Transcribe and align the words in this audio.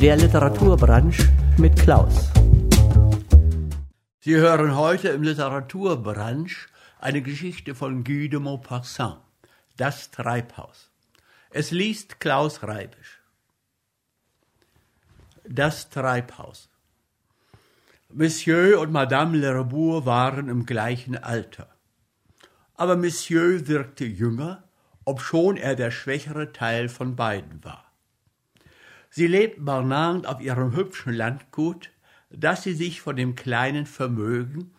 Der 0.00 0.16
Literaturbranche 0.16 1.28
mit 1.56 1.74
Klaus. 1.74 2.30
Sie 4.20 4.36
hören 4.36 4.76
heute 4.76 5.08
im 5.08 5.24
Literaturbranche 5.24 6.68
eine 7.00 7.20
Geschichte 7.20 7.74
von 7.74 8.04
Guy 8.04 8.28
de 8.28 8.38
Maupassant, 8.38 9.18
Das 9.76 10.12
Treibhaus. 10.12 10.92
Es 11.50 11.72
liest 11.72 12.20
Klaus 12.20 12.62
Reibisch. 12.62 13.18
Das 15.48 15.90
Treibhaus. 15.90 16.68
Monsieur 18.08 18.78
und 18.78 18.92
Madame 18.92 19.36
Lerbourg 19.36 20.06
waren 20.06 20.48
im 20.48 20.64
gleichen 20.64 21.16
Alter. 21.16 21.66
Aber 22.76 22.96
Monsieur 22.96 23.66
wirkte 23.66 24.04
jünger, 24.04 24.62
obschon 25.04 25.56
er 25.56 25.74
der 25.74 25.90
schwächere 25.90 26.52
Teil 26.52 26.88
von 26.88 27.16
beiden 27.16 27.64
war. 27.64 27.87
Sie 29.10 29.26
lebten 29.26 29.64
Barnard 29.64 30.26
auf 30.26 30.40
ihrem 30.40 30.74
hübschen 30.76 31.12
Landgut, 31.12 31.90
das 32.30 32.62
sie 32.62 32.74
sich 32.74 33.00
von 33.00 33.16
dem 33.16 33.34
kleinen 33.34 33.86
Vermögen, 33.86 34.72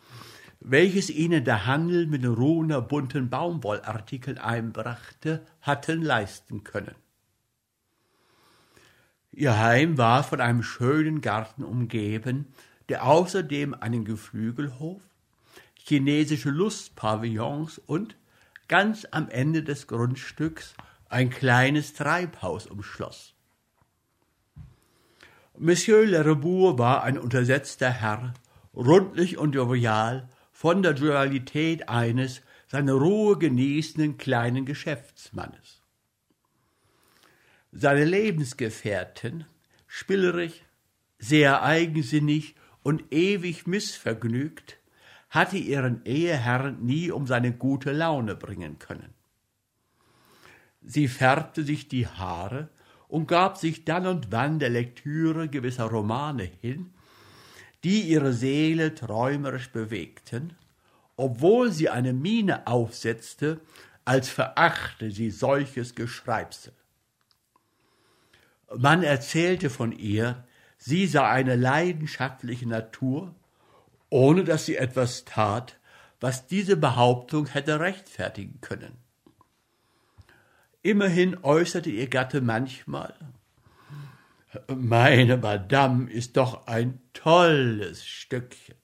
welches 0.60 1.10
ihnen 1.10 1.44
der 1.44 1.66
Handel 1.66 2.06
mit 2.06 2.26
ruhender 2.26 2.82
bunten 2.82 3.30
Baumwollartikeln 3.30 4.38
einbrachte, 4.38 5.46
hatten 5.62 6.02
leisten 6.02 6.64
können. 6.64 6.96
Ihr 9.32 9.58
Heim 9.58 9.98
war 9.98 10.24
von 10.24 10.42
einem 10.42 10.64
schönen 10.64 11.22
Garten 11.22 11.64
umgeben, 11.64 12.48
der 12.90 13.06
außerdem 13.06 13.74
einen 13.74 14.04
Geflügelhof, 14.04 15.02
chinesische 15.76 16.50
Lustpavillons 16.50 17.80
und 17.80 18.16
ganz 18.68 19.08
am 19.12 19.30
Ende 19.30 19.64
des 19.64 19.88
Grundstücks 19.88 20.74
ein 21.08 21.30
kleines 21.30 21.94
Treibhaus 21.94 22.68
umschloss. 22.68 23.34
Monsieur 25.62 26.06
Lerbourg 26.06 26.78
war 26.78 27.04
ein 27.04 27.18
untersetzter 27.18 27.90
Herr, 27.90 28.34
rundlich 28.74 29.38
und 29.38 29.56
jovial, 29.56 30.30
von 30.54 30.82
der 30.82 30.94
Dualität 30.94 31.90
eines 31.90 32.42
seine 32.70 32.94
Ruhe 32.94 33.38
genießenden 33.38 34.18
kleinen 34.18 34.66
Geschäftsmannes. 34.66 35.82
Seine 37.74 38.06
Lebensgefährtin, 38.06 39.44
spillerig, 39.86 40.64
sehr 41.18 41.62
eigensinnig 41.62 42.56
und 42.82 43.12
ewig 43.12 43.68
missvergnügt, 43.68 44.80
hatte 45.30 45.58
ihren 45.58 46.06
Eheherrn 46.06 46.86
nie 46.86 47.12
um 47.12 47.28
seine 47.28 47.52
gute 47.52 47.92
Laune 47.92 48.36
bringen 48.36 48.80
können. 48.80 49.14
Sie 50.82 51.10
färbte 51.10 51.64
sich 51.64 51.90
die 51.90 52.08
Haare 52.08 52.70
und 53.10 53.28
gab 53.28 53.58
sich 53.58 53.84
dann 53.84 54.08
und 54.08 54.32
wann 54.32 54.60
der 54.60 54.70
Lektüre 54.70 55.50
gewisser 55.50 55.86
Romane 55.86 56.50
hin, 56.62 56.94
die 57.84 58.02
ihre 58.02 58.32
Seele 58.32 58.96
träumerisch 58.96 59.72
bewegten, 59.72 60.56
obwohl 61.18 61.72
sie 61.72 61.90
eine 61.90 62.14
Miene 62.14 62.68
aufsetzte, 62.68 63.60
als 64.06 64.30
verachte 64.30 65.12
sie 65.12 65.32
solches 65.32 65.96
Geschreibsel. 65.96 66.74
Man 68.76 69.04
erzählte 69.04 69.70
von 69.70 69.92
ihr, 69.92 70.46
sie 70.78 71.08
sei 71.08 71.28
eine 71.28 71.56
leidenschaftliche 71.56 72.68
Natur, 72.68 73.34
ohne 74.10 74.44
dass 74.44 74.68
sie 74.68 74.78
etwas 74.78 75.26
tat, 75.26 75.78
was 76.20 76.48
diese 76.48 76.78
Behauptung 76.78 77.48
hätte 77.48 77.80
rechtfertigen 77.80 78.62
können. 78.62 79.09
Immerhin 80.82 81.38
äußerte 81.44 81.90
ihr 81.90 82.08
Gatte 82.08 82.40
manchmal, 82.40 83.14
meine 84.74 85.38
Madame 85.38 86.10
ist 86.10 86.38
doch 86.38 86.68
ein 86.68 87.02
tolles 87.14 88.06
Stückchen 88.06 88.76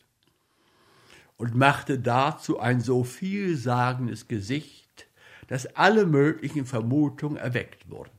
und 1.37 1.55
machte 1.55 1.97
dazu 1.97 2.59
ein 2.59 2.81
so 2.81 3.03
vielsagendes 3.03 4.27
Gesicht, 4.27 5.07
dass 5.47 5.75
alle 5.75 6.05
möglichen 6.05 6.65
Vermutungen 6.65 7.37
erweckt 7.37 7.89
wurden. 7.89 8.11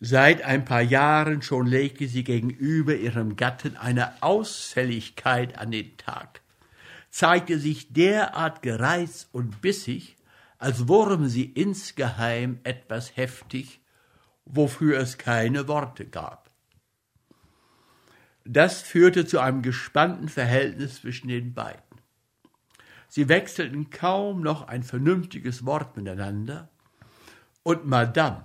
Seit 0.00 0.42
ein 0.42 0.64
paar 0.64 0.82
Jahren 0.82 1.42
schon 1.42 1.66
legte 1.66 2.08
sie 2.08 2.24
gegenüber 2.24 2.94
ihrem 2.94 3.36
Gatten 3.36 3.76
eine 3.76 4.22
Ausfälligkeit 4.22 5.58
an 5.58 5.70
den 5.70 5.96
Tag, 5.96 6.42
zeigte 7.08 7.58
sich 7.58 7.92
derart 7.92 8.62
gereizt 8.62 9.28
und 9.32 9.62
bissig, 9.62 10.13
als 10.64 10.88
wurm 10.88 11.28
sie 11.28 11.44
insgeheim 11.44 12.58
etwas 12.64 13.18
heftig, 13.18 13.82
wofür 14.46 14.98
es 14.98 15.18
keine 15.18 15.68
Worte 15.68 16.06
gab. 16.06 16.50
Das 18.46 18.80
führte 18.80 19.26
zu 19.26 19.40
einem 19.40 19.60
gespannten 19.60 20.30
Verhältnis 20.30 21.02
zwischen 21.02 21.28
den 21.28 21.52
beiden. 21.52 21.82
Sie 23.08 23.28
wechselten 23.28 23.90
kaum 23.90 24.40
noch 24.40 24.66
ein 24.66 24.82
vernünftiges 24.82 25.66
Wort 25.66 25.98
miteinander, 25.98 26.70
und 27.62 27.84
Madame, 27.84 28.44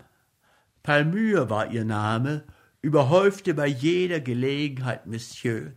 Palmyre 0.84 1.50
war 1.50 1.72
ihr 1.72 1.85
Name, 1.85 2.44
überhäufte 2.81 3.53
bei 3.53 3.68
jeder 3.68 4.19
Gelegenheit 4.19 5.06
Monsieur. 5.06 5.72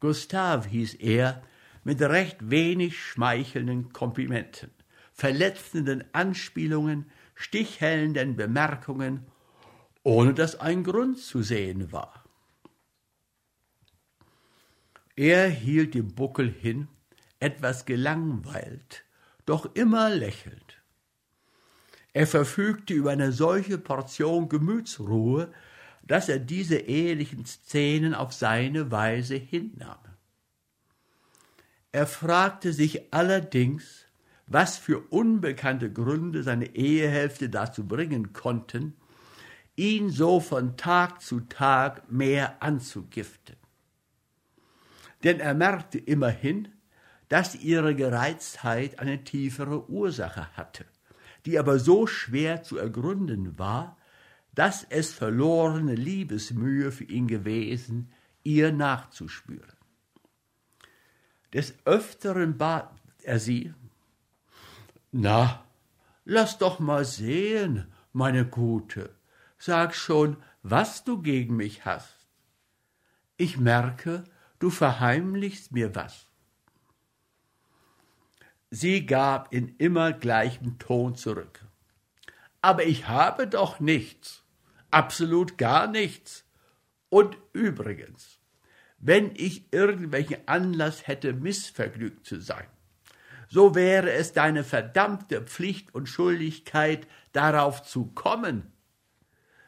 Gustave 0.00 0.66
hieß 0.66 0.94
er, 0.94 1.42
mit 1.84 2.00
recht 2.00 2.48
wenig 2.48 2.98
schmeichelnden 2.98 3.92
Komplimenten 3.92 4.70
verletzenden 5.18 6.04
Anspielungen, 6.12 7.10
stichhellenden 7.34 8.36
Bemerkungen, 8.36 9.26
ohne 10.04 10.32
dass 10.32 10.60
ein 10.60 10.84
Grund 10.84 11.18
zu 11.18 11.42
sehen 11.42 11.90
war. 11.90 12.24
Er 15.16 15.48
hielt 15.48 15.94
den 15.94 16.14
Buckel 16.14 16.48
hin, 16.48 16.86
etwas 17.40 17.84
gelangweilt, 17.84 19.04
doch 19.44 19.74
immer 19.74 20.08
lächelnd. 20.08 20.80
Er 22.12 22.28
verfügte 22.28 22.94
über 22.94 23.10
eine 23.10 23.32
solche 23.32 23.76
Portion 23.76 24.48
Gemütsruhe, 24.48 25.52
dass 26.04 26.28
er 26.28 26.38
diese 26.38 26.76
ehelichen 26.76 27.44
Szenen 27.44 28.14
auf 28.14 28.32
seine 28.32 28.92
Weise 28.92 29.34
hinnahm. 29.34 29.98
Er 31.90 32.06
fragte 32.06 32.72
sich 32.72 33.12
allerdings, 33.12 34.07
was 34.48 34.78
für 34.78 35.00
unbekannte 35.10 35.92
Gründe 35.92 36.42
seine 36.42 36.74
Ehehälfte 36.74 37.48
dazu 37.50 37.86
bringen 37.86 38.32
konnten, 38.32 38.94
ihn 39.76 40.10
so 40.10 40.40
von 40.40 40.76
Tag 40.76 41.22
zu 41.22 41.40
Tag 41.40 42.10
mehr 42.10 42.62
anzugiften. 42.62 43.56
Denn 45.22 45.40
er 45.40 45.54
merkte 45.54 45.98
immerhin, 45.98 46.68
dass 47.28 47.54
ihre 47.54 47.94
Gereiztheit 47.94 48.98
eine 48.98 49.22
tiefere 49.24 49.88
Ursache 49.90 50.48
hatte, 50.56 50.86
die 51.44 51.58
aber 51.58 51.78
so 51.78 52.06
schwer 52.06 52.62
zu 52.62 52.78
ergründen 52.78 53.58
war, 53.58 53.98
dass 54.54 54.84
es 54.88 55.12
verlorene 55.12 55.94
Liebesmühe 55.94 56.90
für 56.90 57.04
ihn 57.04 57.28
gewesen, 57.28 58.10
ihr 58.42 58.72
nachzuspüren. 58.72 59.76
Des 61.52 61.74
Öfteren 61.84 62.58
bat 62.58 62.90
er 63.22 63.38
sie, 63.38 63.72
na, 65.12 65.64
lass 66.24 66.58
doch 66.58 66.78
mal 66.78 67.04
sehen, 67.04 67.92
meine 68.12 68.46
Gute, 68.46 69.14
sag 69.58 69.94
schon, 69.94 70.36
was 70.62 71.04
du 71.04 71.22
gegen 71.22 71.56
mich 71.56 71.84
hast. 71.84 72.14
Ich 73.36 73.56
merke, 73.58 74.24
du 74.58 74.70
verheimlichst 74.70 75.72
mir 75.72 75.94
was. 75.94 76.26
Sie 78.70 79.06
gab 79.06 79.52
in 79.52 79.76
immer 79.76 80.12
gleichem 80.12 80.78
Ton 80.78 81.14
zurück. 81.14 81.64
Aber 82.60 82.84
ich 82.84 83.08
habe 83.08 83.46
doch 83.46 83.80
nichts, 83.80 84.44
absolut 84.90 85.56
gar 85.56 85.86
nichts. 85.86 86.44
Und 87.08 87.38
übrigens, 87.52 88.40
wenn 88.98 89.30
ich 89.36 89.72
irgendwelchen 89.72 90.46
Anlass 90.46 91.06
hätte, 91.06 91.32
missvergnügt 91.32 92.26
zu 92.26 92.40
sein, 92.40 92.66
so 93.48 93.74
wäre 93.74 94.12
es 94.12 94.32
deine 94.32 94.62
verdammte 94.62 95.42
Pflicht 95.42 95.94
und 95.94 96.08
Schuldigkeit, 96.08 97.06
darauf 97.32 97.82
zu 97.82 98.06
kommen. 98.06 98.72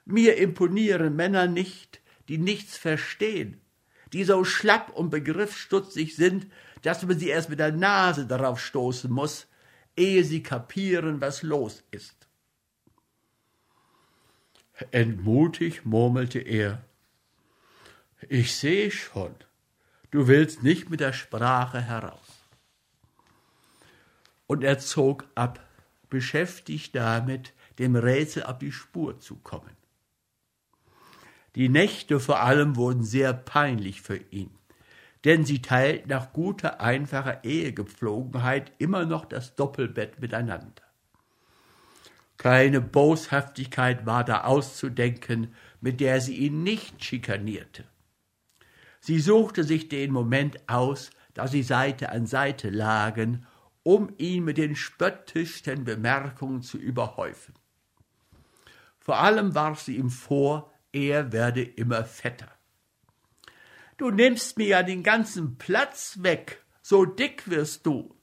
Mir 0.05 0.37
imponieren 0.37 1.17
Männer 1.17 1.47
nicht, 1.47 2.01
die 2.29 2.39
nichts 2.39 2.77
verstehen, 2.77 3.61
die 4.13 4.25
so 4.25 4.45
schlapp 4.45 4.91
und 4.91 5.11
begriffsstutzig 5.11 6.17
sind, 6.17 6.47
dass 6.83 7.03
man 7.03 7.19
sie 7.19 7.29
erst 7.29 7.49
mit 7.49 7.59
der 7.59 7.73
Nase 7.73 8.27
darauf 8.27 8.61
stoßen 8.61 9.11
muss, 9.11 9.47
ehe 9.97 10.25
sie 10.25 10.43
kapieren, 10.43 11.21
was 11.21 11.43
los 11.43 11.85
ist. 11.91 12.29
Entmutig 14.91 15.85
murmelte 15.85 16.39
er, 16.39 16.83
ich 18.29 18.55
sehe 18.55 18.91
schon, 18.91 19.35
du 20.11 20.27
willst 20.27 20.63
nicht 20.63 20.91
mit 20.91 21.01
der 21.01 21.13
Sprache 21.13 21.81
heraus 21.81 22.30
und 24.51 24.65
er 24.65 24.81
zog 24.81 25.29
ab, 25.37 25.65
beschäftigt 26.09 26.97
damit, 26.97 27.53
dem 27.79 27.95
Rätsel 27.95 28.43
auf 28.43 28.59
die 28.59 28.73
Spur 28.73 29.21
zu 29.21 29.37
kommen. 29.37 29.77
Die 31.55 31.69
Nächte 31.69 32.19
vor 32.19 32.41
allem 32.41 32.75
wurden 32.75 33.05
sehr 33.05 33.33
peinlich 33.33 34.03
für 34.03 34.17
ihn, 34.17 34.51
denn 35.25 35.45
sie 35.45 35.63
teilten 35.63 36.09
nach 36.09 36.33
guter, 36.33 36.81
einfacher 36.81 37.45
Ehegepflogenheit 37.45 38.73
immer 38.79 39.05
noch 39.05 39.25
das 39.25 39.55
Doppelbett 39.55 40.21
miteinander. 40.21 40.83
Keine 42.37 42.81
Boshaftigkeit 42.81 44.05
war 44.05 44.25
da 44.25 44.41
auszudenken, 44.43 45.55
mit 45.81 46.01
der 46.01 46.21
sie 46.21 46.35
ihn 46.35 46.65
nicht 46.65 47.05
schikanierte. 47.05 47.85
Sie 48.99 49.21
suchte 49.21 49.63
sich 49.63 49.89
den 49.89 50.11
Moment 50.11 50.69
aus, 50.69 51.11
da 51.35 51.47
sie 51.47 51.63
Seite 51.63 52.11
an 52.11 52.27
Seite 52.27 52.69
lagen, 52.69 53.47
um 53.83 54.13
ihn 54.19 54.45
mit 54.45 54.59
den 54.59 54.77
spöttischsten 54.77 55.85
Bemerkungen 55.85 56.63
zu 56.63 56.79
überhäufen. 56.79 57.55
Vor 58.99 59.19
allem 59.19 59.55
warf 59.55 59.81
sie 59.81 59.97
ihm 59.97 60.11
vor, 60.11 60.73
er 60.93 61.33
werde 61.33 61.63
immer 61.63 62.05
fetter. 62.05 62.51
Du 63.97 64.11
nimmst 64.11 64.57
mir 64.59 64.67
ja 64.67 64.83
den 64.83 65.03
ganzen 65.03 65.57
Platz 65.59 66.19
weg, 66.23 66.65
so 66.83 67.05
dick 67.05 67.51
wirst 67.51 67.87
du. 67.87 68.15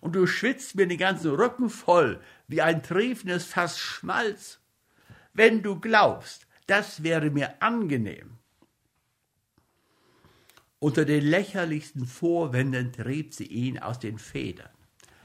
Und 0.00 0.14
du 0.14 0.26
schwitzt 0.26 0.74
mir 0.74 0.86
den 0.86 0.98
ganzen 0.98 1.30
Rücken 1.34 1.70
voll, 1.70 2.20
wie 2.46 2.62
ein 2.62 2.82
triefendes 2.82 3.46
Fass 3.46 3.78
Schmalz. 3.78 4.60
Wenn 5.32 5.62
du 5.62 5.80
glaubst, 5.80 6.46
das 6.66 7.02
wäre 7.02 7.30
mir 7.30 7.62
angenehm. 7.62 8.38
Unter 10.84 11.06
den 11.06 11.24
lächerlichsten 11.24 12.04
Vorwänden 12.04 12.92
trieb 12.92 13.32
sie 13.32 13.46
ihn 13.46 13.78
aus 13.78 13.98
den 13.98 14.18
Federn, 14.18 14.68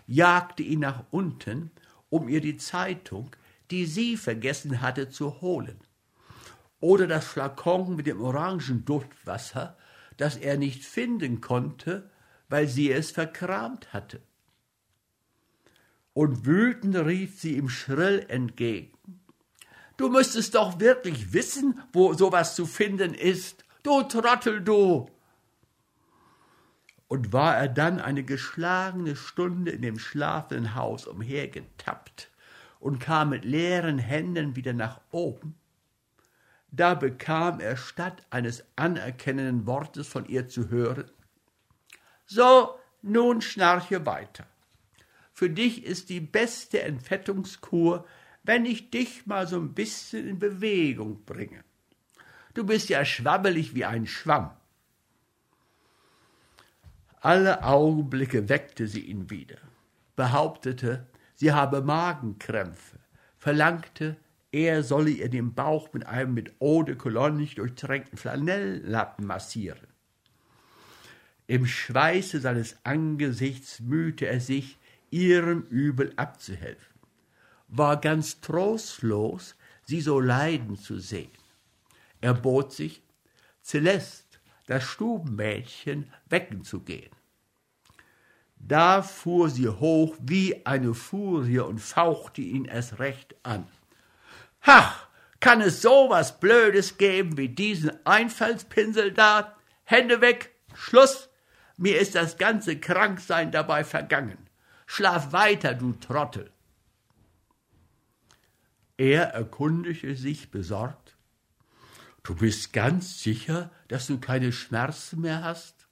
jagte 0.07 0.63
ihn 0.63 0.79
nach 0.79 1.03
unten, 1.11 1.71
um 2.09 2.29
ihr 2.29 2.39
die 2.39 2.55
Zeitung, 2.55 3.35
die 3.69 3.85
sie 3.85 4.15
vergessen 4.15 4.79
hatte, 4.79 5.09
zu 5.09 5.41
holen. 5.41 5.77
Oder 6.79 7.07
das 7.07 7.25
Flakon 7.25 7.97
mit 7.97 8.07
dem 8.07 8.21
Orangenduftwasser, 8.21 9.75
das 10.15 10.37
er 10.37 10.55
nicht 10.55 10.85
finden 10.85 11.41
konnte, 11.41 12.09
weil 12.47 12.69
sie 12.69 12.89
es 12.89 13.11
verkramt 13.11 13.91
hatte. 13.91 14.21
Und 16.13 16.45
wütend 16.45 16.95
rief 16.95 17.37
sie 17.37 17.57
ihm 17.57 17.67
schrill 17.67 18.25
entgegen. 18.29 18.97
Du 19.97 20.07
müsstest 20.07 20.55
doch 20.55 20.79
wirklich 20.79 21.33
wissen, 21.33 21.81
wo 21.91 22.13
sowas 22.13 22.55
zu 22.55 22.65
finden 22.65 23.13
ist. 23.13 23.65
Du 23.83 24.03
Trottel, 24.03 24.61
du! 24.61 25.09
Und 27.09 27.33
war 27.33 27.57
er 27.57 27.67
dann 27.67 27.99
eine 27.99 28.23
geschlagene 28.23 29.17
Stunde 29.17 29.71
in 29.71 29.81
dem 29.81 29.99
schlafenden 29.99 30.75
Haus 30.75 31.05
umhergetappt, 31.05 32.29
und 32.79 32.99
kam 32.99 33.29
mit 33.29 33.45
leeren 33.45 33.99
Händen 33.99 34.55
wieder 34.55 34.73
nach 34.73 35.01
oben, 35.11 35.55
da 36.71 36.93
bekam 36.93 37.59
er 37.59 37.77
statt 37.77 38.25
eines 38.29 38.63
anerkennenden 38.75 39.65
Wortes 39.65 40.07
von 40.07 40.25
ihr 40.27 40.47
zu 40.47 40.69
hören, 40.69 41.09
so, 42.25 42.79
nun 43.01 43.41
schnarche 43.41 44.05
weiter. 44.05 44.45
Für 45.33 45.49
dich 45.49 45.83
ist 45.83 46.09
die 46.09 46.19
beste 46.19 46.81
Entfettungskur, 46.83 48.05
wenn 48.43 48.65
ich 48.65 48.91
dich 48.91 49.25
mal 49.25 49.47
so 49.47 49.57
ein 49.57 49.73
bisschen 49.73 50.27
in 50.27 50.37
Bewegung 50.37 51.23
bringe. 51.25 51.63
Du 52.53 52.65
bist 52.65 52.89
ja 52.89 53.03
schwabbelig 53.03 53.73
wie 53.73 53.85
ein 53.85 54.05
Schwamm. 54.05 54.51
Alle 57.21 57.63
Augenblicke 57.63 58.47
weckte 58.47 58.87
sie 58.87 59.01
ihn 59.01 59.29
wieder, 59.29 59.57
behauptete, 60.15 61.07
sie 61.35 61.51
habe 61.51 61.81
Magenkrämpfe, 61.81 62.97
verlangte, 63.37 64.15
er 64.51 64.83
solle 64.83 65.11
ihr 65.11 65.29
den 65.29 65.53
Bauch 65.53 65.91
mit 65.91 66.05
einem 66.05 66.33
mit 66.33 66.53
Eau 66.61 66.83
de 66.83 66.95
Cologne 66.95 67.45
durchtränkten 67.45 68.17
Flanelllappen 68.17 69.25
massieren. 69.25 69.87
Im 71.45 71.65
Schweiße 71.65 72.39
seines 72.39 72.77
Angesichts 72.83 73.81
mühte 73.81 74.25
er 74.25 74.39
sich, 74.39 74.77
ihrem 75.11 75.63
Übel 75.63 76.13
abzuhelfen, 76.15 76.99
war 77.67 77.99
ganz 77.99 78.39
trostlos, 78.41 79.55
sie 79.83 80.01
so 80.01 80.19
leiden 80.19 80.77
zu 80.77 80.99
sehen. 80.99 81.31
Er 82.21 82.33
bot 82.33 82.71
sich, 82.71 83.01
Celeste, 83.63 84.28
das 84.69 84.83
Stubenmädchen, 84.83 86.11
wecken 86.27 86.63
zu 86.63 86.81
gehen. 86.81 87.09
Da 88.59 89.01
fuhr 89.01 89.49
sie 89.49 89.67
hoch 89.67 90.15
wie 90.21 90.63
eine 90.65 90.93
Furie 90.93 91.59
und 91.59 91.79
fauchte 91.79 92.41
ihn 92.41 92.65
erst 92.65 92.99
recht 92.99 93.35
an. 93.41 93.67
Ach, 94.61 95.07
kann 95.39 95.61
es 95.61 95.81
so 95.81 96.07
was 96.09 96.39
Blödes 96.39 96.97
geben 96.97 97.35
wie 97.35 97.49
diesen 97.49 98.05
Einfallspinsel 98.05 99.11
da? 99.11 99.55
Hände 99.85 100.21
weg, 100.21 100.53
Schluss. 100.75 101.29
Mir 101.77 101.99
ist 101.99 102.13
das 102.13 102.37
ganze 102.37 102.79
Kranksein 102.79 103.51
dabei 103.51 103.83
vergangen. 103.83 104.37
Schlaf 104.85 105.31
weiter, 105.31 105.73
du 105.73 105.93
Trottel. 105.93 106.51
Er 108.97 109.29
erkundigte 109.29 110.15
sich 110.15 110.51
besorgt. 110.51 111.08
Du 112.23 112.35
bist 112.35 112.73
ganz 112.73 113.21
sicher, 113.21 113.71
dass 113.87 114.07
du 114.07 114.19
keine 114.19 114.51
Schmerzen 114.51 115.21
mehr 115.21 115.43
hast? 115.43 115.87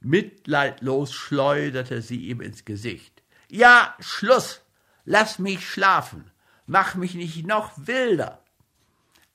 Mitleidlos 0.00 1.12
schleuderte 1.12 2.02
sie 2.02 2.26
ihm 2.28 2.40
ins 2.40 2.64
Gesicht. 2.64 3.22
Ja, 3.48 3.96
Schluss. 4.00 4.62
Lass 5.04 5.38
mich 5.38 5.68
schlafen. 5.68 6.30
Mach 6.66 6.96
mich 6.96 7.14
nicht 7.14 7.46
noch 7.46 7.72
wilder. 7.76 8.42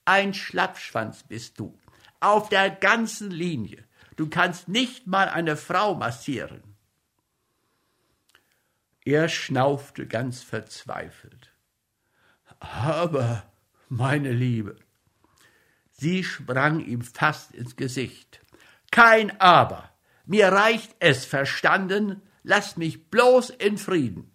Ein 0.06 0.33
Schlappschwanz 0.33 1.23
bist 1.23 1.59
du. 1.59 1.77
Auf 2.19 2.50
der 2.50 2.69
ganzen 2.69 3.31
Linie. 3.31 3.83
Du 4.18 4.29
kannst 4.29 4.68
nicht 4.68 5.07
mal 5.07 5.29
eine 5.29 5.56
Frau 5.56 5.95
massieren. 5.95 6.62
Er 9.03 9.29
schnaufte 9.29 10.06
ganz 10.06 10.44
verzweifelt. 10.44 11.51
Aber, 12.59 13.44
meine 13.89 14.31
Liebe, 14.31 14.77
sie 16.01 16.24
sprang 16.24 16.80
ihm 16.80 17.01
fast 17.01 17.53
ins 17.53 17.75
Gesicht. 17.75 18.42
Kein 18.92 19.39
Aber. 19.39 19.89
Mir 20.25 20.48
reicht 20.48 20.95
es, 21.00 21.25
verstanden, 21.25 22.21
lasst 22.44 22.77
mich 22.77 23.09
bloß 23.09 23.51
in 23.51 23.77
Frieden. 23.77 24.31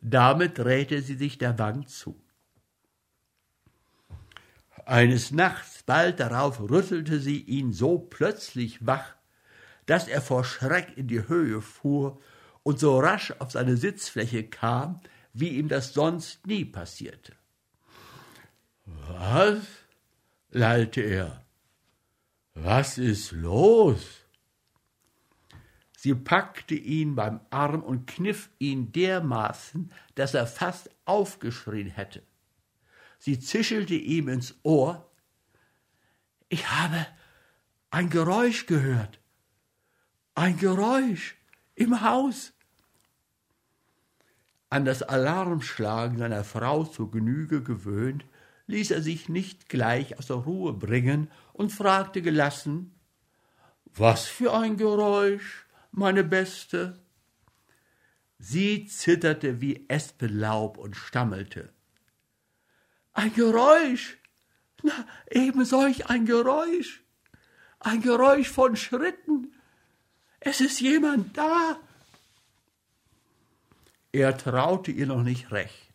Damit 0.00 0.58
drehte 0.58 1.02
sie 1.02 1.16
sich 1.16 1.38
der 1.38 1.58
Wand 1.58 1.90
zu. 1.90 2.22
Eines 4.86 5.32
Nachts 5.32 5.82
bald 5.82 6.20
darauf 6.20 6.60
rüttelte 6.60 7.18
sie 7.18 7.40
ihn 7.42 7.72
so 7.72 7.98
plötzlich 7.98 8.86
wach, 8.86 9.16
dass 9.86 10.06
er 10.06 10.22
vor 10.22 10.44
Schreck 10.44 10.96
in 10.96 11.08
die 11.08 11.26
Höhe 11.28 11.60
fuhr 11.60 12.20
und 12.62 12.78
so 12.78 12.98
rasch 13.00 13.34
auf 13.40 13.50
seine 13.50 13.76
Sitzfläche 13.76 14.44
kam, 14.44 15.00
wie 15.32 15.50
ihm 15.58 15.68
das 15.68 15.92
sonst 15.92 16.46
nie 16.46 16.64
passierte. 16.64 17.34
Was? 18.86 19.58
Lallte 20.50 21.00
er. 21.00 21.44
Was 22.54 22.98
ist 22.98 23.32
los? 23.32 24.24
Sie 25.96 26.14
packte 26.14 26.74
ihn 26.74 27.16
beim 27.16 27.40
Arm 27.50 27.82
und 27.82 28.06
kniff 28.06 28.50
ihn 28.58 28.92
dermaßen, 28.92 29.92
dass 30.14 30.34
er 30.34 30.46
fast 30.46 30.90
aufgeschrien 31.04 31.88
hätte. 31.88 32.22
Sie 33.18 33.40
zischelte 33.40 33.94
ihm 33.94 34.28
ins 34.28 34.54
Ohr. 34.62 35.10
Ich 36.48 36.70
habe 36.70 37.04
ein 37.90 38.10
Geräusch 38.10 38.66
gehört. 38.66 39.18
Ein 40.34 40.56
Geräusch 40.56 41.36
im 41.74 42.00
Haus. 42.00 42.52
An 44.70 44.84
das 44.84 45.02
Alarmschlagen 45.02 46.18
seiner 46.18 46.44
Frau 46.44 46.84
zur 46.84 47.10
Genüge 47.10 47.62
gewöhnt, 47.62 48.24
ließ 48.68 48.92
er 48.92 49.02
sich 49.02 49.28
nicht 49.28 49.68
gleich 49.68 50.18
aus 50.18 50.28
der 50.28 50.36
Ruhe 50.36 50.72
bringen 50.72 51.30
und 51.52 51.72
fragte 51.72 52.22
gelassen 52.22 52.94
Was 53.94 54.26
für 54.26 54.54
ein 54.54 54.76
Geräusch, 54.76 55.66
meine 55.90 56.22
Beste? 56.22 57.00
Sie 58.38 58.86
zitterte 58.86 59.60
wie 59.60 59.88
Espenlaub 59.88 60.78
und 60.78 60.94
stammelte. 60.94 61.72
Ein 63.12 63.34
Geräusch. 63.34 64.16
Na, 64.84 64.92
eben 65.28 65.64
solch 65.64 66.06
ein 66.06 66.24
Geräusch. 66.24 67.02
Ein 67.80 68.00
Geräusch 68.00 68.48
von 68.48 68.76
Schritten. 68.76 69.52
Es 70.38 70.60
ist 70.60 70.80
jemand 70.80 71.36
da. 71.36 71.80
Er 74.12 74.36
traute 74.38 74.92
ihr 74.92 75.06
noch 75.06 75.24
nicht 75.24 75.50
recht. 75.50 75.87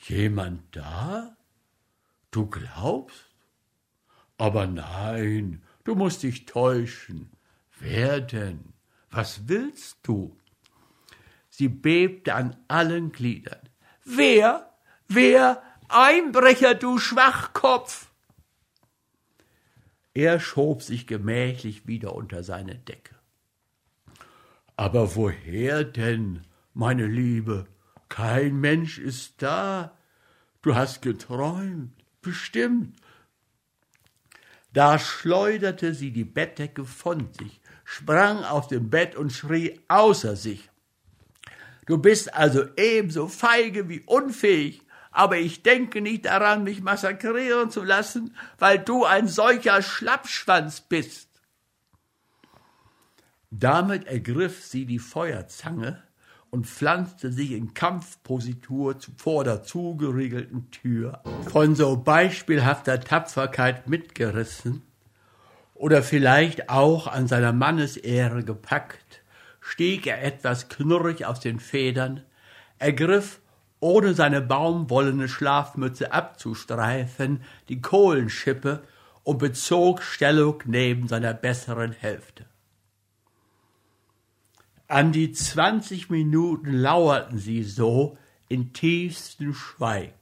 Jemand 0.00 0.62
da? 0.74 1.36
Du 2.30 2.46
glaubst? 2.46 3.30
Aber 4.38 4.66
nein, 4.66 5.62
du 5.84 5.94
musst 5.94 6.22
dich 6.22 6.46
täuschen. 6.46 7.30
Wer 7.78 8.20
denn? 8.20 8.72
Was 9.10 9.48
willst 9.48 9.98
du? 10.02 10.36
Sie 11.50 11.68
bebte 11.68 12.34
an 12.34 12.56
allen 12.68 13.12
Gliedern. 13.12 13.68
Wer? 14.04 14.72
Wer? 15.08 15.62
Einbrecher, 15.88 16.74
du 16.74 16.98
Schwachkopf! 16.98 18.10
Er 20.14 20.40
schob 20.40 20.82
sich 20.82 21.06
gemächlich 21.06 21.86
wieder 21.86 22.14
unter 22.14 22.42
seine 22.42 22.76
Decke. 22.76 23.14
Aber 24.76 25.14
woher 25.16 25.84
denn, 25.84 26.46
meine 26.72 27.06
Liebe? 27.06 27.66
Kein 28.10 28.60
Mensch 28.60 28.98
ist 28.98 29.40
da. 29.40 29.96
Du 30.60 30.74
hast 30.74 31.00
geträumt, 31.00 31.92
bestimmt. 32.20 32.96
Da 34.74 34.98
schleuderte 34.98 35.94
sie 35.94 36.10
die 36.10 36.24
Bettdecke 36.24 36.84
von 36.84 37.32
sich, 37.32 37.60
sprang 37.84 38.44
auf 38.44 38.66
dem 38.66 38.90
Bett 38.90 39.16
und 39.16 39.32
schrie 39.32 39.80
außer 39.88 40.36
sich. 40.36 40.68
Du 41.86 41.98
bist 41.98 42.34
also 42.34 42.64
ebenso 42.76 43.26
feige 43.26 43.88
wie 43.88 44.00
unfähig, 44.00 44.82
aber 45.10 45.38
ich 45.38 45.62
denke 45.62 46.00
nicht 46.00 46.26
daran, 46.26 46.62
mich 46.62 46.82
massakrieren 46.82 47.70
zu 47.70 47.82
lassen, 47.82 48.36
weil 48.58 48.78
du 48.78 49.04
ein 49.04 49.28
solcher 49.28 49.82
Schlappschwanz 49.82 50.82
bist. 50.82 51.28
Damit 53.50 54.06
ergriff 54.06 54.64
sie 54.64 54.84
die 54.84 55.00
Feuerzange 55.00 56.02
und 56.50 56.66
pflanzte 56.66 57.32
sich 57.32 57.52
in 57.52 57.74
Kampfpositur 57.74 58.96
vor 59.16 59.44
der 59.44 59.62
zugeriegelten 59.62 60.70
Tür. 60.70 61.22
Von 61.48 61.74
so 61.74 61.96
beispielhafter 61.96 63.00
Tapferkeit 63.00 63.88
mitgerissen 63.88 64.82
oder 65.74 66.02
vielleicht 66.02 66.68
auch 66.68 67.06
an 67.06 67.26
seiner 67.26 67.52
Mannesehre 67.52 68.44
gepackt, 68.44 69.22
stieg 69.60 70.06
er 70.06 70.22
etwas 70.22 70.68
knurrig 70.68 71.24
aus 71.24 71.40
den 71.40 71.60
Federn, 71.60 72.22
ergriff, 72.78 73.40
ohne 73.78 74.12
seine 74.12 74.42
baumwollene 74.42 75.28
Schlafmütze 75.28 76.12
abzustreifen, 76.12 77.42
die 77.68 77.80
Kohlenschippe 77.80 78.82
und 79.22 79.38
bezog 79.38 80.02
Stellung 80.02 80.62
neben 80.66 81.08
seiner 81.08 81.32
besseren 81.32 81.92
Hälfte. 81.92 82.49
An 84.90 85.12
die 85.12 85.30
zwanzig 85.30 86.10
Minuten 86.10 86.72
lauerten 86.72 87.38
sie 87.38 87.62
so 87.62 88.18
in 88.48 88.72
tiefstem 88.72 89.54
Schweigen. 89.54 90.18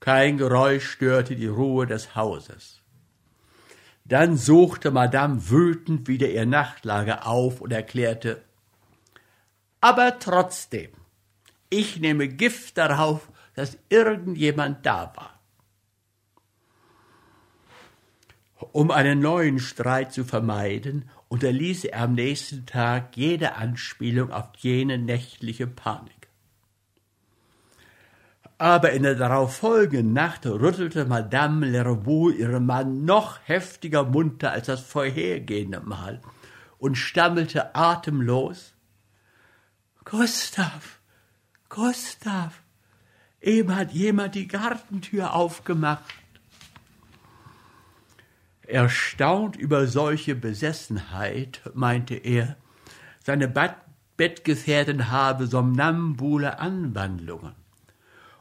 Kein 0.00 0.38
Geräusch 0.38 0.88
störte 0.88 1.36
die 1.36 1.46
Ruhe 1.46 1.86
des 1.86 2.16
Hauses. 2.16 2.80
Dann 4.06 4.38
suchte 4.38 4.90
Madame 4.90 5.50
wütend 5.50 6.08
wieder 6.08 6.30
ihr 6.30 6.46
Nachtlager 6.46 7.26
auf 7.26 7.60
und 7.60 7.70
erklärte, 7.70 8.42
aber 9.82 10.18
trotzdem, 10.18 10.92
ich 11.68 12.00
nehme 12.00 12.28
Gift 12.28 12.78
darauf, 12.78 13.28
dass 13.52 13.76
irgendjemand 13.90 14.86
da 14.86 15.12
war. 15.14 15.35
Um 18.58 18.90
einen 18.90 19.20
neuen 19.20 19.58
Streit 19.58 20.12
zu 20.12 20.24
vermeiden, 20.24 21.10
unterließ 21.28 21.84
er 21.84 22.02
am 22.02 22.14
nächsten 22.14 22.64
Tag 22.66 23.16
jede 23.16 23.54
Anspielung 23.56 24.30
auf 24.30 24.48
jene 24.58 24.98
nächtliche 24.98 25.66
Panik. 25.66 26.28
Aber 28.58 28.92
in 28.92 29.02
der 29.02 29.16
darauffolgenden 29.16 30.14
Nacht 30.14 30.46
rüttelte 30.46 31.04
Madame 31.04 31.66
Lerboux 31.66 32.30
ihren 32.30 32.64
Mann 32.64 33.04
noch 33.04 33.38
heftiger 33.44 34.04
munter 34.04 34.52
als 34.52 34.66
das 34.66 34.80
vorhergehende 34.80 35.80
Mal 35.80 36.22
und 36.78 36.96
stammelte 36.96 37.74
atemlos 37.74 38.72
Gustav, 40.06 41.00
Gustav, 41.68 42.62
eben 43.40 43.74
hat 43.74 43.90
jemand 43.90 44.36
die 44.36 44.46
Gartentür 44.46 45.34
aufgemacht. 45.34 46.04
Erstaunt 48.66 49.56
über 49.56 49.86
solche 49.86 50.34
Besessenheit, 50.34 51.60
meinte 51.74 52.14
er, 52.14 52.56
seine 53.22 53.52
Bettgefährtin 54.16 55.10
habe 55.10 55.46
somnambule 55.46 56.58
Anwandlungen. 56.58 57.54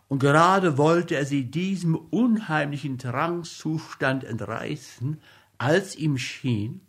Und 0.08 0.20
gerade 0.20 0.78
wollte 0.78 1.16
er 1.16 1.26
sie 1.26 1.46
diesem 1.46 1.96
unheimlichen 1.96 2.98
Trangszustand 2.98 4.24
entreißen, 4.24 5.20
als 5.58 5.96
ihm 5.96 6.18
schien, 6.18 6.82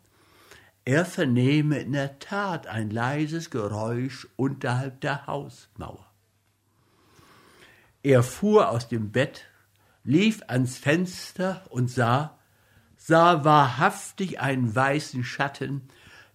er 0.84 1.04
vernehme 1.04 1.80
in 1.80 1.92
der 1.92 2.20
Tat 2.20 2.68
ein 2.68 2.90
leises 2.90 3.50
Geräusch 3.50 4.28
unterhalb 4.36 5.00
der 5.00 5.26
Hausmauer. 5.26 6.06
Er 8.02 8.22
fuhr 8.22 8.70
aus 8.70 8.86
dem 8.86 9.10
Bett, 9.10 9.46
lief 10.04 10.42
ans 10.46 10.78
Fenster 10.78 11.64
und 11.70 11.90
sah, 11.90 12.35
sah 13.06 13.44
wahrhaftig 13.44 14.40
einen 14.40 14.74
weißen 14.74 15.22
Schatten, 15.22 15.82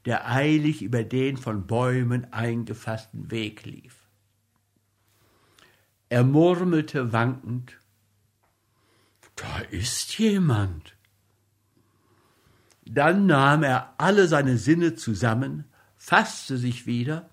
der 0.06 0.32
eilig 0.32 0.82
über 0.82 1.04
den 1.04 1.36
von 1.36 1.68
Bäumen 1.68 2.32
eingefassten 2.32 3.30
Weg 3.30 3.66
lief. 3.66 3.98
Er 6.08 6.24
murmelte 6.24 7.12
wankend 7.12 7.78
Da 9.36 9.60
ist 9.70 10.18
jemand. 10.18 10.96
Dann 12.86 13.26
nahm 13.26 13.64
er 13.64 13.94
alle 13.98 14.28
seine 14.28 14.58
Sinne 14.58 14.96
zusammen, 14.96 15.66
fasste 15.98 16.58
sich 16.58 16.86
wieder, 16.86 17.30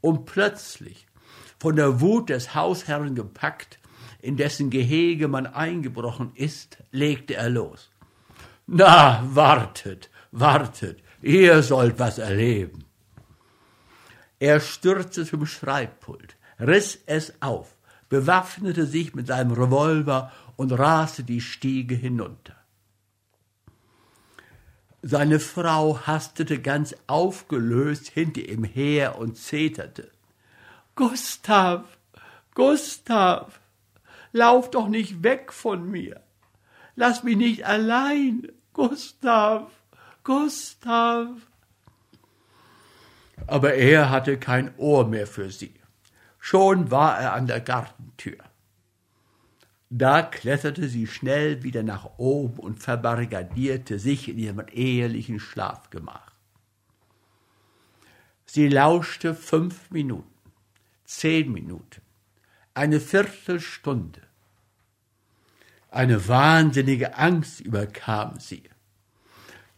und 0.00 0.24
plötzlich, 0.24 1.08
von 1.58 1.74
der 1.74 2.00
Wut 2.00 2.28
des 2.28 2.54
Hausherrn 2.54 3.16
gepackt, 3.16 3.80
in 4.20 4.36
dessen 4.36 4.70
Gehege 4.70 5.26
man 5.26 5.46
eingebrochen 5.46 6.30
ist, 6.36 6.78
legte 6.92 7.34
er 7.34 7.50
los. 7.50 7.90
Na, 8.70 9.22
wartet, 9.24 10.10
wartet, 10.30 11.02
ihr 11.22 11.62
sollt 11.62 11.98
was 11.98 12.18
erleben. 12.18 12.84
Er 14.38 14.60
stürzte 14.60 15.24
zum 15.24 15.46
Schreibpult, 15.46 16.36
riss 16.60 16.98
es 17.06 17.32
auf, 17.40 17.74
bewaffnete 18.10 18.84
sich 18.84 19.14
mit 19.14 19.28
seinem 19.28 19.52
Revolver 19.52 20.30
und 20.56 20.72
raste 20.72 21.24
die 21.24 21.40
Stiege 21.40 21.94
hinunter. 21.94 22.56
Seine 25.00 25.40
Frau 25.40 26.06
hastete 26.06 26.60
ganz 26.60 26.94
aufgelöst 27.06 28.08
hinter 28.08 28.42
ihm 28.42 28.64
her 28.64 29.16
und 29.16 29.38
zeterte. 29.38 30.10
Gustav, 30.94 31.84
Gustav, 32.54 33.60
lauf 34.32 34.70
doch 34.70 34.88
nicht 34.88 35.22
weg 35.22 35.54
von 35.54 35.90
mir. 35.90 36.20
Lass 36.96 37.22
mich 37.22 37.38
nicht 37.38 37.64
allein. 37.64 38.48
Gustav, 38.78 39.72
Gustav. 40.22 41.30
Aber 43.48 43.74
er 43.74 44.08
hatte 44.08 44.38
kein 44.38 44.72
Ohr 44.76 45.04
mehr 45.04 45.26
für 45.26 45.50
sie. 45.50 45.74
Schon 46.38 46.88
war 46.92 47.18
er 47.18 47.32
an 47.32 47.48
der 47.48 47.60
Gartentür. 47.60 48.38
Da 49.90 50.22
kletterte 50.22 50.88
sie 50.88 51.08
schnell 51.08 51.64
wieder 51.64 51.82
nach 51.82 52.18
oben 52.18 52.60
und 52.60 52.78
verbarrikadierte 52.78 53.98
sich 53.98 54.28
in 54.28 54.38
ihrem 54.38 54.64
ehelichen 54.70 55.40
Schlafgemach. 55.40 56.30
Sie 58.46 58.68
lauschte 58.68 59.34
fünf 59.34 59.90
Minuten, 59.90 60.52
zehn 61.04 61.50
Minuten, 61.50 62.02
eine 62.74 63.00
Viertelstunde. 63.00 64.27
Eine 65.90 66.28
wahnsinnige 66.28 67.16
Angst 67.16 67.60
überkam 67.60 68.38
sie. 68.40 68.62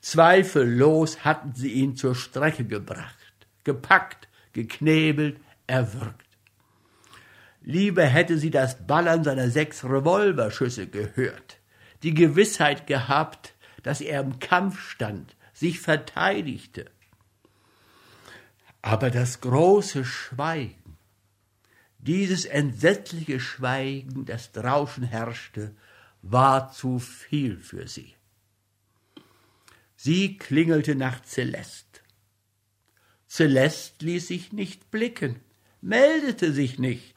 Zweifellos 0.00 1.25
hatten 1.25 1.55
sie 1.55 1.73
ihn 1.73 1.95
zur 1.97 2.14
Strecke 2.14 2.64
gebracht, 2.64 3.17
gepackt, 3.64 4.29
geknebelt, 4.52 5.38
erwürgt. 5.67 6.26
Lieber 7.62 8.05
hätte 8.05 8.38
sie 8.38 8.50
das 8.50 8.87
Ballern 8.87 9.23
seiner 9.23 9.50
sechs 9.50 9.85
Revolverschüsse 9.85 10.87
gehört, 10.87 11.59
die 12.02 12.14
Gewissheit 12.14 12.87
gehabt, 12.87 13.55
dass 13.83 14.00
er 14.00 14.21
im 14.21 14.38
Kampf 14.38 14.81
stand, 14.81 15.37
sich 15.52 15.81
verteidigte. 15.81 16.87
Aber 18.83 19.11
das 19.11 19.43
große 19.43 20.07
Schweigen, 20.07 20.97
dieses 21.99 22.47
entsetzliche 22.47 23.38
Schweigen, 23.38 24.25
das 24.25 24.52
draußen 24.52 25.05
herrschte, 25.05 25.75
war 26.23 26.73
zu 26.73 26.99
viel 26.99 27.59
für 27.59 27.89
sie. 27.89 28.15
Sie 29.97 30.37
klingelte 30.39 30.95
nach 30.95 31.23
Celeste. 31.25 32.00
Celeste 33.29 34.05
ließ 34.05 34.27
sich 34.27 34.53
nicht 34.53 34.91
blicken, 34.91 35.41
meldete 35.81 36.53
sich 36.53 36.79
nicht. 36.79 37.15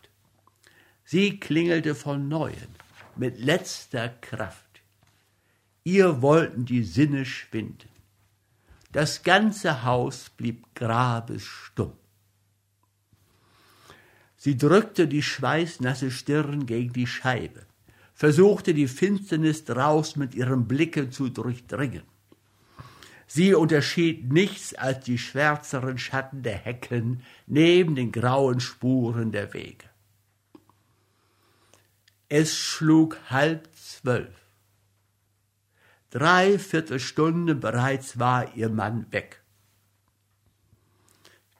Sie 1.05 1.39
klingelte 1.39 1.95
von 1.95 2.27
neuem, 2.27 2.69
mit 3.15 3.39
letzter 3.39 4.09
Kraft. 4.09 4.81
Ihr 5.83 6.21
wollten 6.21 6.65
die 6.65 6.83
Sinne 6.83 7.25
schwinden. 7.25 7.89
Das 8.91 9.23
ganze 9.23 9.83
Haus 9.83 10.29
blieb 10.29 10.75
grabesstumm. 10.75 11.93
Sie 14.37 14.57
drückte 14.57 15.07
die 15.07 15.23
schweißnasse 15.23 16.11
Stirn 16.11 16.65
gegen 16.65 16.93
die 16.93 17.07
Scheibe, 17.07 17.65
versuchte 18.13 18.73
die 18.73 18.87
Finsternis 18.87 19.65
draus 19.65 20.15
mit 20.15 20.35
ihrem 20.35 20.67
Blicke 20.67 21.09
zu 21.09 21.29
durchdringen. 21.29 22.03
Sie 23.27 23.53
unterschied 23.53 24.31
nichts 24.31 24.75
als 24.75 25.05
die 25.05 25.17
schwärzeren 25.17 25.97
Schatten 25.97 26.43
der 26.43 26.57
Hecken 26.57 27.23
neben 27.47 27.95
den 27.95 28.11
grauen 28.11 28.59
Spuren 28.59 29.31
der 29.31 29.53
Wege. 29.53 29.87
Es 32.29 32.55
schlug 32.55 33.17
halb 33.29 33.69
zwölf. 33.75 34.35
Dreiviertel 36.11 36.99
Stunde 36.99 37.55
bereits 37.55 38.19
war 38.19 38.55
ihr 38.55 38.69
Mann 38.69 39.11
weg. 39.11 39.41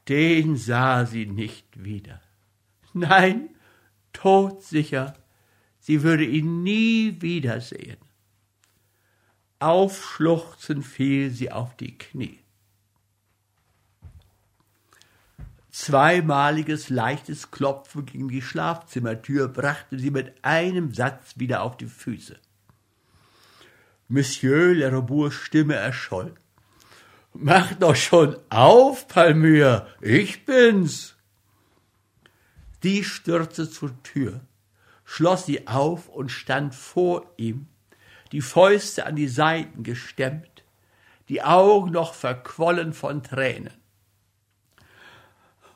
Den 0.08 0.56
sah 0.56 1.06
sie 1.06 1.26
nicht 1.26 1.82
wieder. 1.82 2.20
Nein, 2.92 3.48
todsicher, 4.12 5.16
sie 5.84 6.02
würde 6.02 6.24
ihn 6.24 6.62
nie 6.62 7.20
wiedersehen. 7.20 7.98
Aufschluchzend 9.58 10.84
fiel 10.84 11.30
sie 11.30 11.52
auf 11.52 11.76
die 11.76 11.98
Knie. 11.98 12.40
Zweimaliges 15.70 16.88
leichtes 16.88 17.50
Klopfen 17.50 18.06
gegen 18.06 18.28
die 18.28 18.40
Schlafzimmertür 18.40 19.48
brachte 19.48 19.98
sie 19.98 20.10
mit 20.10 20.32
einem 20.42 20.94
Satz 20.94 21.34
wieder 21.36 21.60
auf 21.60 21.76
die 21.76 21.86
Füße. 21.86 22.38
Monsieur 24.08 24.72
Lerebours 24.72 25.34
Stimme 25.34 25.74
erscholl. 25.74 26.34
Mach 27.34 27.74
doch 27.74 27.96
schon 27.96 28.38
auf, 28.48 29.06
Palmyre, 29.06 29.86
ich 30.00 30.46
bin's. 30.46 31.14
Die 32.82 33.04
stürzte 33.04 33.68
zur 33.68 34.02
Tür, 34.02 34.40
schloss 35.04 35.46
sie 35.46 35.66
auf 35.66 36.08
und 36.08 36.30
stand 36.30 36.74
vor 36.74 37.24
ihm, 37.36 37.68
die 38.32 38.40
Fäuste 38.40 39.06
an 39.06 39.16
die 39.16 39.28
Seiten 39.28 39.82
gestemmt, 39.82 40.64
die 41.28 41.42
Augen 41.42 41.92
noch 41.92 42.14
verquollen 42.14 42.92
von 42.92 43.22
Tränen. 43.22 43.72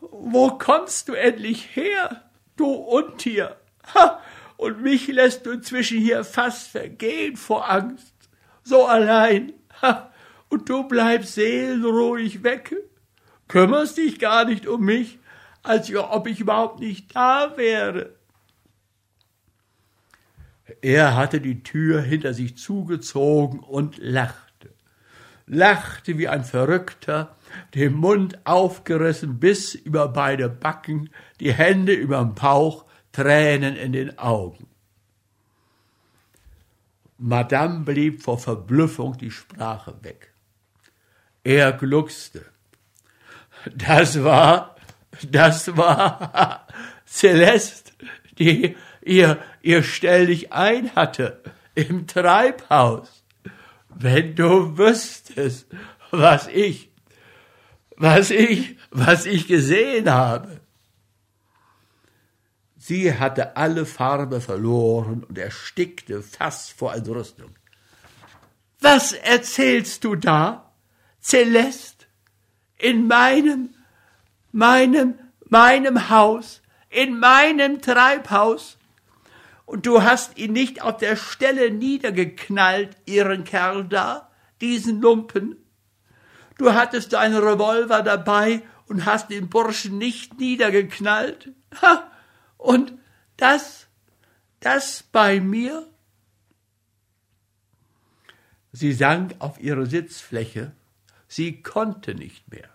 Wo 0.00 0.50
kommst 0.52 1.08
du 1.08 1.14
endlich 1.14 1.76
her, 1.76 2.24
du 2.56 2.66
Untier? 2.66 3.56
Ha, 3.94 4.20
und 4.56 4.82
mich 4.82 5.06
lässt 5.06 5.46
du 5.46 5.52
inzwischen 5.52 5.98
hier 5.98 6.24
fast 6.24 6.68
vergehen 6.68 7.36
vor 7.36 7.70
Angst. 7.70 8.14
So 8.62 8.86
allein. 8.86 9.52
Ha, 9.80 10.12
und 10.48 10.68
du 10.68 10.86
bleibst 10.86 11.34
seelenruhig 11.34 12.42
weg. 12.42 12.74
Kümmerst 13.46 13.96
dich 13.96 14.18
gar 14.18 14.44
nicht 14.44 14.66
um 14.66 14.84
mich, 14.84 15.18
als 15.62 15.94
ob 15.94 16.26
ich 16.26 16.40
überhaupt 16.40 16.80
nicht 16.80 17.14
da 17.14 17.56
wäre. 17.56 18.17
Er 20.80 21.16
hatte 21.16 21.40
die 21.40 21.62
Tür 21.62 22.00
hinter 22.00 22.34
sich 22.34 22.56
zugezogen 22.56 23.60
und 23.60 23.98
lachte, 23.98 24.70
lachte 25.46 26.18
wie 26.18 26.28
ein 26.28 26.44
Verrückter, 26.44 27.36
den 27.74 27.94
Mund 27.94 28.38
aufgerissen 28.44 29.40
bis 29.40 29.74
über 29.74 30.08
beide 30.08 30.48
Backen, 30.48 31.10
die 31.40 31.52
Hände 31.52 31.92
überm 31.92 32.34
Bauch, 32.34 32.84
Tränen 33.12 33.74
in 33.74 33.92
den 33.92 34.18
Augen. 34.18 34.68
Madame 37.16 37.80
blieb 37.84 38.22
vor 38.22 38.38
Verblüffung 38.38 39.18
die 39.18 39.32
Sprache 39.32 39.94
weg. 40.02 40.32
Er 41.42 41.72
gluckste. 41.72 42.44
Das 43.74 44.22
war, 44.22 44.76
das 45.28 45.76
war 45.76 46.66
Celeste, 47.06 47.92
die 48.38 48.76
ihr, 49.08 49.38
ihr 49.62 49.82
Stell 49.82 50.26
dich 50.26 50.52
ein 50.52 50.94
hatte 50.94 51.42
im 51.74 52.06
Treibhaus. 52.06 53.24
Wenn 53.88 54.34
du 54.34 54.78
wüsstest, 54.78 55.66
was 56.10 56.48
ich, 56.48 56.90
was 57.96 58.30
ich, 58.30 58.76
was 58.90 59.26
ich 59.26 59.48
gesehen 59.48 60.10
habe. 60.10 60.60
Sie 62.76 63.12
hatte 63.12 63.56
alle 63.56 63.84
Farbe 63.84 64.40
verloren 64.40 65.24
und 65.24 65.36
erstickte 65.36 66.22
fast 66.22 66.72
vor 66.72 66.94
Entrüstung. 66.94 67.50
Was 68.80 69.12
erzählst 69.12 70.04
du 70.04 70.14
da, 70.14 70.72
Celeste? 71.20 72.06
In 72.78 73.08
meinem, 73.08 73.74
meinem, 74.52 75.18
meinem 75.48 76.08
Haus, 76.08 76.62
in 76.88 77.18
meinem 77.18 77.82
Treibhaus? 77.82 78.77
Und 79.68 79.84
du 79.84 80.02
hast 80.02 80.38
ihn 80.38 80.54
nicht 80.54 80.80
auf 80.80 80.96
der 80.96 81.14
Stelle 81.14 81.70
niedergeknallt, 81.70 82.96
ihren 83.04 83.44
Kerl 83.44 83.84
da, 83.84 84.30
diesen 84.62 85.02
Lumpen. 85.02 85.58
Du 86.56 86.72
hattest 86.72 87.12
deinen 87.12 87.36
Revolver 87.36 88.02
dabei 88.02 88.62
und 88.86 89.04
hast 89.04 89.28
den 89.28 89.50
Burschen 89.50 89.98
nicht 89.98 90.38
niedergeknallt. 90.38 91.52
Ha! 91.82 92.10
Und 92.56 92.94
das, 93.36 93.88
das 94.60 95.02
bei 95.02 95.38
mir? 95.38 95.86
Sie 98.72 98.94
sank 98.94 99.34
auf 99.38 99.60
ihre 99.60 99.84
Sitzfläche. 99.84 100.72
Sie 101.26 101.60
konnte 101.60 102.14
nicht 102.14 102.50
mehr. 102.50 102.70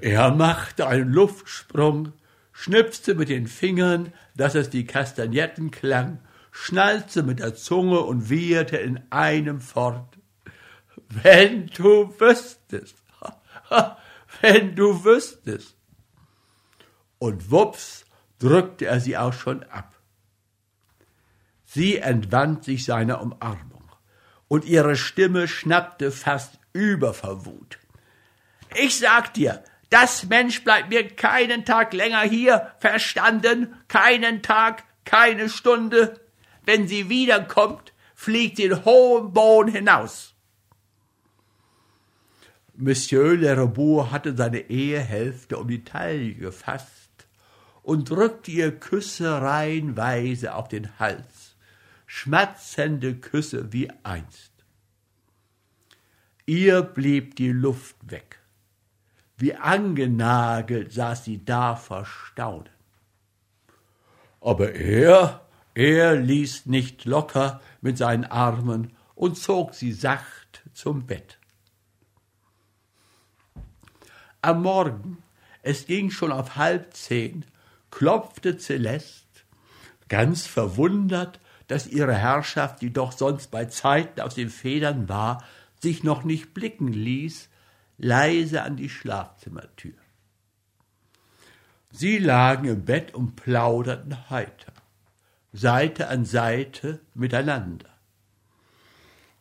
Er 0.00 0.34
machte 0.34 0.88
einen 0.88 1.12
Luftsprung, 1.12 2.12
schnipste 2.60 3.14
mit 3.14 3.30
den 3.30 3.46
Fingern, 3.46 4.12
dass 4.36 4.54
es 4.54 4.68
die 4.68 4.84
Kastagnetten 4.84 5.70
klang, 5.70 6.20
schnalzte 6.50 7.22
mit 7.22 7.38
der 7.38 7.54
Zunge 7.54 8.00
und 8.00 8.28
wieherte 8.28 8.76
in 8.76 9.00
einem 9.08 9.62
fort. 9.62 10.18
Wenn 11.08 11.68
du 11.68 12.14
wüsstest, 12.20 12.96
wenn 14.42 14.76
du 14.76 15.04
wüsstest. 15.04 15.74
Und 17.18 17.50
wups 17.50 18.04
drückte 18.38 18.86
er 18.86 19.00
sie 19.00 19.16
auch 19.16 19.32
schon 19.32 19.62
ab. 19.62 19.94
Sie 21.64 21.96
entwand 21.96 22.64
sich 22.64 22.84
seiner 22.84 23.22
Umarmung, 23.22 23.88
und 24.48 24.66
ihre 24.66 24.96
Stimme 24.96 25.48
schnappte 25.48 26.10
fast 26.10 26.58
über 26.74 27.14
vor 27.14 27.46
Wut. 27.46 27.78
Ich 28.74 28.98
sag 28.98 29.32
dir, 29.32 29.64
das 29.90 30.26
Mensch 30.26 30.62
bleibt 30.62 30.88
mir 30.88 31.06
keinen 31.08 31.64
Tag 31.64 31.92
länger 31.92 32.22
hier, 32.22 32.72
verstanden? 32.78 33.74
Keinen 33.88 34.40
Tag, 34.42 34.84
keine 35.04 35.48
Stunde. 35.48 36.20
Wenn 36.64 36.86
sie 36.86 37.08
wiederkommt, 37.08 37.92
fliegt 38.14 38.56
sie 38.56 38.64
in 38.64 38.84
hohem 38.84 39.32
Boden 39.32 39.72
hinaus. 39.72 40.34
Monsieur 42.74 43.36
Lerebourg 43.36 44.10
hatte 44.10 44.34
seine 44.36 44.70
Ehehälfte 44.70 45.58
um 45.58 45.68
die 45.68 45.84
Taille 45.84 46.34
gefasst 46.34 47.26
und 47.82 48.08
drückte 48.08 48.50
ihr 48.52 48.78
Küsse 48.78 49.42
reihenweise 49.42 50.54
auf 50.54 50.68
den 50.68 50.98
Hals, 50.98 51.56
schmatzende 52.06 53.16
Küsse 53.16 53.72
wie 53.72 53.90
einst. 54.02 54.52
Ihr 56.46 56.82
blieb 56.82 57.36
die 57.36 57.52
Luft 57.52 57.96
weg. 58.10 58.39
Wie 59.40 59.54
angenagelt 59.54 60.92
saß 60.92 61.24
sie 61.24 61.42
da 61.42 61.74
vor 61.74 62.04
Staunen. 62.04 62.68
Aber 64.42 64.74
er, 64.74 65.40
er 65.74 66.16
ließ 66.16 66.66
nicht 66.66 67.06
locker 67.06 67.62
mit 67.80 67.96
seinen 67.96 68.26
Armen 68.26 68.92
und 69.14 69.38
zog 69.38 69.74
sie 69.74 69.92
sacht 69.92 70.62
zum 70.74 71.06
Bett. 71.06 71.38
Am 74.42 74.62
Morgen, 74.62 75.22
es 75.62 75.86
ging 75.86 76.10
schon 76.10 76.32
auf 76.32 76.56
halb 76.56 76.92
zehn, 76.94 77.46
klopfte 77.90 78.58
Celeste, 78.58 79.26
ganz 80.08 80.46
verwundert, 80.46 81.40
dass 81.66 81.86
ihre 81.86 82.14
Herrschaft, 82.14 82.82
die 82.82 82.92
doch 82.92 83.12
sonst 83.12 83.50
bei 83.50 83.64
Zeiten 83.66 84.20
aus 84.20 84.34
den 84.34 84.50
Federn 84.50 85.08
war, 85.08 85.44
sich 85.80 86.02
noch 86.02 86.24
nicht 86.24 86.52
blicken 86.52 86.88
ließ, 86.88 87.49
leise 88.00 88.62
an 88.62 88.76
die 88.76 88.88
Schlafzimmertür. 88.88 89.94
Sie 91.90 92.18
lagen 92.18 92.66
im 92.66 92.84
Bett 92.84 93.14
und 93.14 93.36
plauderten 93.36 94.30
heiter, 94.30 94.72
Seite 95.52 96.08
an 96.08 96.24
Seite 96.24 97.00
miteinander. 97.14 97.88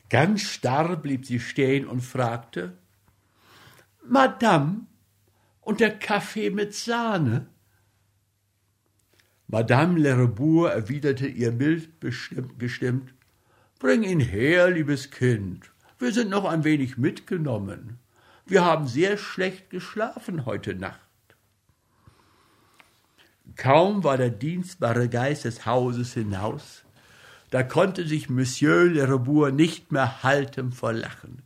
Ganz 0.10 0.42
starr 0.42 0.98
blieb 0.98 1.26
sie 1.26 1.40
stehen 1.40 1.88
und 1.88 2.02
fragte, 2.02 2.74
Madame, 4.04 4.88
und 5.62 5.80
der 5.80 5.98
Kaffee 5.98 6.50
mit 6.50 6.74
Sahne? 6.74 7.48
Madame 9.48 10.00
Lerebourg 10.00 10.72
erwiderte 10.72 11.28
ihr 11.28 11.52
mild 11.52 12.00
bestimmt, 12.00 12.60
gestimmt, 12.60 13.14
Bring 13.78 14.04
ihn 14.04 14.20
her, 14.20 14.70
liebes 14.70 15.12
Kind, 15.12 15.72
wir 16.00 16.12
sind 16.12 16.30
noch 16.30 16.44
ein 16.44 16.66
wenig 16.66 16.98
mitgenommen. 16.98 18.00
Wir 18.50 18.66
haben 18.66 18.88
sehr 18.88 19.18
schlecht 19.18 19.70
geschlafen 19.70 20.46
heute 20.48 20.74
Nacht. 20.74 21.00
Kaum 23.56 24.04
war 24.04 24.18
der 24.18 24.32
dienstbare 24.32 25.08
Geist 25.08 25.46
des 25.46 25.68
Hauses 25.68 26.14
hinaus, 26.14 26.84
da 27.52 27.62
konnte 27.62 28.08
sich 28.08 28.30
Monsieur 28.30 28.86
Le 28.86 29.08
Rebour 29.08 29.52
nicht 29.52 29.92
mehr 29.92 30.24
halten 30.24 30.72
vor 30.72 30.94
Lachen, 30.94 31.44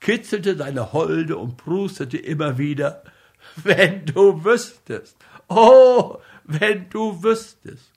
kitzelte 0.00 0.56
seine 0.56 0.92
Holde 0.92 1.36
und 1.36 1.56
prustete 1.56 2.18
immer 2.18 2.58
wieder, 2.58 3.04
wenn 3.56 4.06
du 4.06 4.44
wüsstest, 4.44 5.16
oh, 5.48 6.18
wenn 6.44 6.88
du 6.90 7.22
wüsstest. 7.22 7.90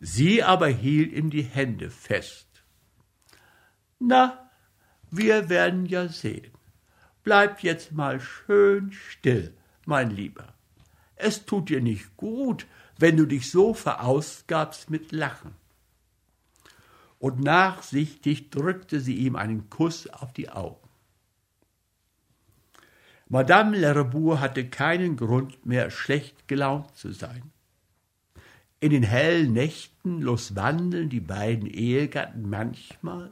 Sie 0.00 0.42
aber 0.42 0.68
hielt 0.68 1.12
ihm 1.12 1.30
die 1.30 1.42
Hände 1.44 1.88
fest. 1.88 2.48
Na, 3.98 4.50
wir 5.12 5.50
werden 5.50 5.84
ja 5.84 6.08
sehen. 6.08 6.50
Bleib 7.22 7.62
jetzt 7.62 7.92
mal 7.92 8.18
schön 8.18 8.92
still, 8.92 9.54
mein 9.84 10.10
Lieber. 10.10 10.54
Es 11.14 11.44
tut 11.44 11.68
dir 11.68 11.82
nicht 11.82 12.16
gut, 12.16 12.66
wenn 12.98 13.18
du 13.18 13.26
dich 13.26 13.50
so 13.50 13.74
verausgabst 13.74 14.88
mit 14.88 15.12
Lachen. 15.12 15.54
Und 17.18 17.40
nachsichtig 17.40 18.50
drückte 18.50 19.00
sie 19.00 19.16
ihm 19.16 19.36
einen 19.36 19.68
Kuss 19.68 20.08
auf 20.08 20.32
die 20.32 20.48
Augen. 20.48 20.88
Madame 23.28 23.76
Lerbourg 23.76 24.40
hatte 24.40 24.68
keinen 24.68 25.16
Grund 25.16 25.66
mehr, 25.66 25.90
schlecht 25.90 26.48
gelaunt 26.48 26.96
zu 26.96 27.12
sein. 27.12 27.52
In 28.80 28.90
den 28.90 29.02
hellen 29.02 29.52
Nächten 29.52 30.22
loswandeln 30.22 31.10
die 31.10 31.20
beiden 31.20 31.66
Ehegatten 31.66 32.48
manchmal, 32.48 33.30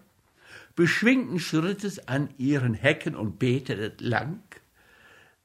beschwingten 0.81 1.39
Schrittes 1.39 2.09
an 2.09 2.31
ihren 2.39 2.73
Hecken 2.73 3.15
und 3.15 3.39
Beeten 3.39 3.79
entlang, 3.79 4.43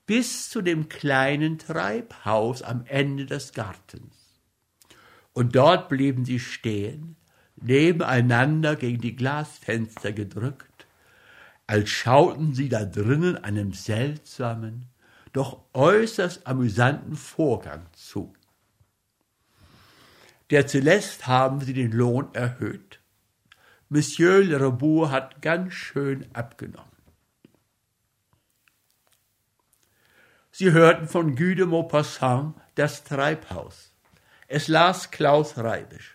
bis 0.06 0.50
zu 0.50 0.62
dem 0.62 0.88
kleinen 0.88 1.58
Treibhaus 1.60 2.62
am 2.62 2.86
Ende 2.86 3.26
des 3.26 3.52
Gartens. 3.52 4.40
Und 5.34 5.58
dort 5.58 5.90
blieben 5.90 6.24
sie 6.24 6.40
stehen, 6.40 7.18
nebeneinander 7.58 8.78
gegen 8.78 9.02
die 9.02 9.18
Glasfenster 9.18 10.14
gedrückt, 10.14 10.88
als 11.68 11.90
schauten 11.90 12.54
sie 12.54 12.70
da 12.70 12.86
drinnen 12.86 13.36
einem 13.36 13.74
seltsamen, 13.74 14.86
doch 15.34 15.66
äußerst 15.74 16.48
amüsanten 16.48 17.18
Vorgang 17.18 17.86
zu. 17.92 18.32
Der 20.50 20.66
Celeste 20.66 21.28
haben 21.28 21.60
sie 21.60 21.74
den 21.74 21.92
Lohn 21.92 22.34
erhöht. 22.34 23.02
Monsieur 23.90 24.44
Le 24.44 24.60
Rebour 24.60 25.12
hat 25.12 25.42
ganz 25.42 25.74
schön 25.74 26.26
abgenommen. 26.34 26.90
Sie 30.52 30.72
hörten 30.72 31.08
von 31.08 31.36
Guy 31.36 31.56
de 31.56 31.66
Maupassant 31.66 32.56
das 32.76 33.04
Treibhaus. 33.04 33.92
Es 34.48 34.68
las 34.68 35.12
Klaus 35.12 35.58
Reibisch. 35.58 36.15